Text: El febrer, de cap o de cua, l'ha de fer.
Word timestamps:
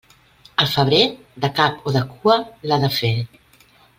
El 0.63 0.69
febrer, 0.71 1.01
de 1.43 1.51
cap 1.59 1.85
o 1.91 1.95
de 1.99 2.03
cua, 2.15 2.39
l'ha 2.71 2.81
de 2.87 2.91
fer. 2.97 3.15